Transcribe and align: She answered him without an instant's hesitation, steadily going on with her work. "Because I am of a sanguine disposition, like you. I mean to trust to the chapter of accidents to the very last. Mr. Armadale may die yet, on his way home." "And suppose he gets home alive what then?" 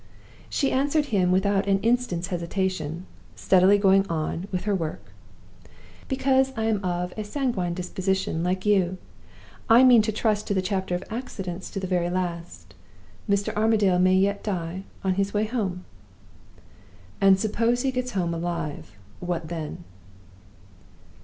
She 0.49 0.71
answered 0.71 1.05
him 1.13 1.31
without 1.31 1.67
an 1.67 1.77
instant's 1.81 2.29
hesitation, 2.29 3.05
steadily 3.35 3.77
going 3.77 4.07
on 4.07 4.47
with 4.51 4.63
her 4.63 4.73
work. 4.73 5.11
"Because 6.07 6.51
I 6.57 6.63
am 6.63 6.83
of 6.83 7.13
a 7.17 7.23
sanguine 7.23 7.75
disposition, 7.75 8.41
like 8.43 8.65
you. 8.65 8.97
I 9.69 9.83
mean 9.83 10.01
to 10.01 10.11
trust 10.11 10.47
to 10.47 10.55
the 10.55 10.61
chapter 10.63 10.95
of 10.95 11.03
accidents 11.11 11.69
to 11.69 11.79
the 11.79 11.85
very 11.85 12.09
last. 12.09 12.73
Mr. 13.29 13.55
Armadale 13.55 13.99
may 13.99 14.19
die 14.41 14.73
yet, 14.73 14.83
on 15.03 15.13
his 15.17 15.35
way 15.35 15.45
home." 15.45 15.85
"And 17.21 17.39
suppose 17.39 17.83
he 17.83 17.91
gets 17.91 18.13
home 18.13 18.33
alive 18.33 18.97
what 19.19 19.49
then?" 19.49 19.83